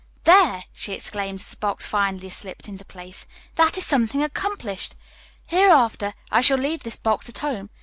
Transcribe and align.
"There!" 0.23 0.63
she 0.73 0.93
exclaimed 0.93 1.41
as 1.41 1.51
the 1.51 1.57
box 1.57 1.85
finally 1.85 2.31
slipped 2.31 2.67
into 2.67 2.83
place, 2.83 3.27
"that 3.53 3.77
is 3.77 3.85
something 3.85 4.23
accomplished. 4.23 4.95
Hereafter, 5.45 6.15
I 6.31 6.41
shall 6.41 6.57
leave 6.57 6.81
this 6.81 6.97
box 6.97 7.29
at 7.29 7.37
home. 7.37 7.69